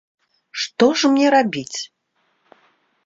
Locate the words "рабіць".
1.35-1.79